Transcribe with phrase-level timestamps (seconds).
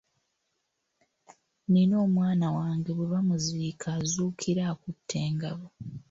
[1.63, 5.65] Nnina omwana wange bwe bamuziika azuukira akutte engabo.